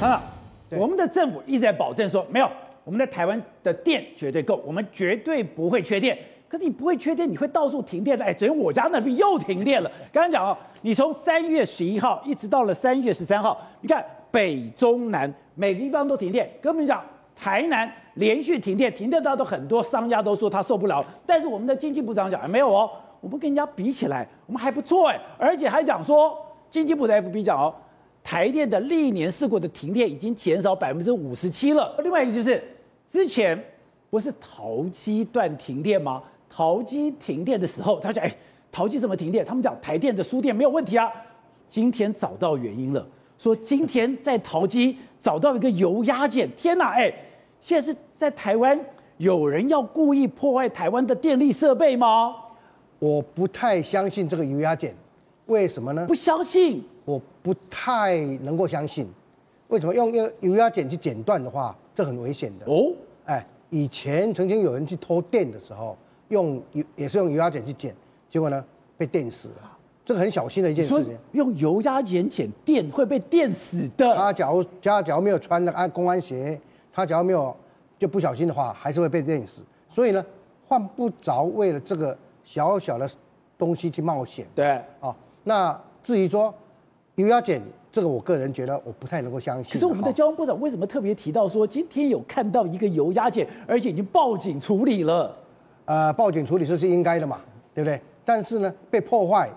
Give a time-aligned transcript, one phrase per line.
[0.00, 0.22] 啊，
[0.70, 2.50] 我们的政府一直在保证说，没有，
[2.84, 6.16] 我们在台湾的电绝对够，我们绝对不会缺电。
[6.48, 8.24] 可是你不会缺电，你会到处停电的。
[8.24, 9.90] 哎，昨天我家那边又停电了。
[10.10, 16.50] 刚刚讲哦，你从三月十一号一直到了三月十三号，你看北中南每个地方都停电。
[16.60, 17.04] 跟我们讲，
[17.36, 21.04] 台南连续停电，停电到都很多商家都说他受不了。
[21.26, 22.90] 但是我们的经济部长讲，哎，没有哦，
[23.20, 26.36] 我们跟人家比起来，我们还不错哎，而且还讲说，
[26.68, 27.72] 经济部的 FB 讲哦。
[28.22, 31.94] 台电的历年事故的停电已经减少百分之五十七了。
[32.02, 32.62] 另外一个就是，
[33.08, 33.60] 之前
[34.08, 36.22] 不是桃机段停电吗？
[36.48, 38.36] 桃机停电的时候，他讲：“哎，
[38.70, 41.10] 桃机怎么停电？”他们讲台电的输电没有问题啊。
[41.68, 43.06] 今天找到原因了，
[43.38, 46.50] 说今天在桃机找到一个油压件。
[46.56, 47.12] 天哪，哎，
[47.60, 48.78] 现在是在台湾
[49.18, 52.34] 有人要故意破坏台湾的电力设备吗？
[52.98, 54.94] 我不太相信这个油压件，
[55.46, 56.04] 为什么呢？
[56.06, 56.84] 不相信。
[57.04, 59.08] 我不太能够相信，
[59.68, 62.92] 为什么用用油压剪去剪断的话，这很危险的哦。
[63.24, 65.96] 哎，以前曾经有人去偷电的时候，
[66.28, 67.94] 用油也是用油压剪去剪，
[68.28, 68.64] 结果呢
[68.96, 71.16] 被电死了，这个很小心的一件事情。
[71.32, 74.14] 用油压剪剪电会被电死的。
[74.14, 76.60] 他假如他假如没有穿那个安公安鞋，
[76.92, 77.56] 他假如没有
[77.98, 79.62] 就不小心的话，还是会被电死。
[79.88, 80.24] 所以呢，
[80.68, 83.10] 换不着为了这个小小的
[83.58, 84.46] 东西去冒险。
[84.54, 86.54] 对，啊，那至于说。
[87.20, 87.60] 油压剪
[87.92, 89.72] 这个，我个人觉得我不太能够相信。
[89.72, 95.36] 可是我们的交通部长为什么特别提到说，今天有看到一个油压剪，而且已经报警处理了？
[95.84, 97.40] 呃，报警处理这是应该的嘛，
[97.74, 98.00] 对不对？
[98.24, 99.50] 但是呢，被破坏，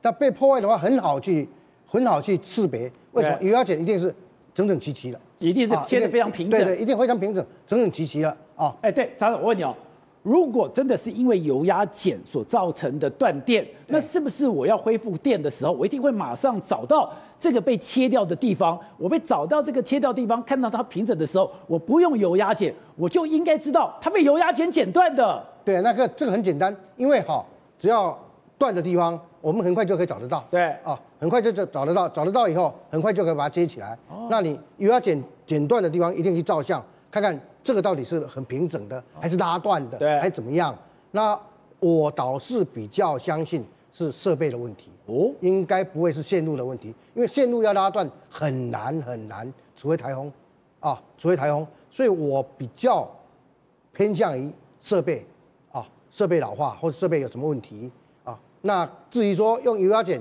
[0.00, 1.48] 但被破坏的话很好去
[1.86, 2.90] 很好去识别。
[3.12, 4.14] 为什么油压剪一定是
[4.54, 5.20] 整整齐齐的？
[5.38, 6.60] 一定是贴的非常平整。
[6.60, 8.74] 对对，一定非常平整，整整齐齐的啊。
[8.80, 9.74] 哎，对，张总，我问你哦。
[10.22, 18.78] 如果真的是因为油压剪所造成的断电，那是不是我要恢复电的时候，我一定会马上找到这个被切掉的地方？
[18.96, 25.44] 我被找到这个切掉地方，看到它平整的时候，我不用油压剪，我就应该知道它被油压剪剪断的。
[25.64, 27.44] 对，那个这个很简单，因为哈，
[27.78, 28.16] 只要
[28.56, 30.44] 断的地方，我们很快就可以找得到。
[30.48, 33.98] 对，啊，很快就找找得到，找得到以后，很快就可以把它接起来。
[34.08, 40.76] 哦，那你油压剪剪断的地方，一定去照相，看看这个到底是很平整的，还是拉断的，对，还是怎么样？
[41.10, 41.38] 那
[41.80, 50.32] 我倒是比较相信是设备的问题哦，应该不会是线路的问题，因为线路要拉断很难很难，除非台风，
[50.80, 53.08] 啊，除非台风，所以我比较
[53.92, 55.26] 偏向于设备，
[55.70, 57.90] 啊，设备老化或者设备有什么问题
[58.24, 58.38] 啊？
[58.62, 60.20] 那至于说用油压剪，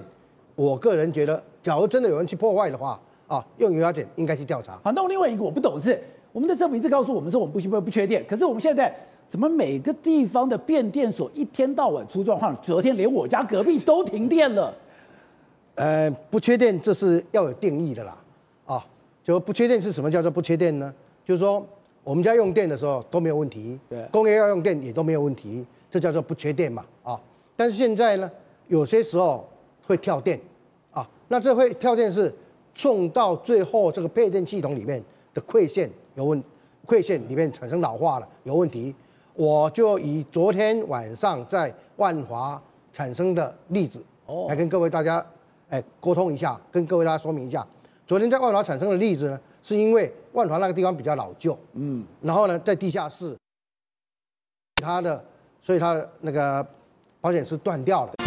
[0.56, 3.00] 我个人觉得，假如真的有人去破坏的话，
[3.36, 4.80] 啊，用油压剪应该去调查。
[4.84, 6.02] 好，那我另外一个我不懂的是，
[6.34, 8.94] 我们的政府一直告诉我们说我们不需不不缺电，可是我们现在。
[9.32, 12.54] 怎么每个地方的变电所一天到晚出状况？
[12.62, 14.74] 昨天连我家隔壁都停电了。
[15.76, 18.18] 呃，不缺电这是要有定义的啦，
[18.66, 18.86] 啊，
[19.24, 20.94] 就不缺电是什么叫做不缺电呢？
[21.24, 21.66] 就是说
[22.04, 27.18] 我们家用电的时候都没有问题，对，工业要用电也都没有问题，这叫做不缺电嘛，啊。
[27.56, 28.30] 但是现在呢，
[28.68, 29.48] 有些时候
[29.88, 30.38] 会跳电，
[30.92, 32.36] 啊，那这会跳电是
[32.74, 36.44] 送到最后这个配电系统里面的馈线有问，
[36.86, 38.94] 馈线里面产生老化了，有问题。
[39.34, 42.62] 我就以昨天晚上在万华
[42.92, 44.04] 产生的例子，
[44.48, 45.26] 来跟各位大家，
[45.70, 47.66] 哎，沟通一下，跟各位大家说明一下。
[48.06, 53.38] 昨天在万华产生的例子呢，是因为万华那个地方比较老旧，嗯，然后呢，在地下室，
[54.82, 55.24] 它的，
[55.62, 56.66] 所以它的那个
[57.22, 58.21] 保险丝断掉了。